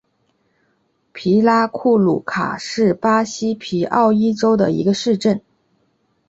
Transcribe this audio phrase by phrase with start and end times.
[1.11, 5.43] 皮拉库鲁卡是巴西皮奥伊州的一个市镇。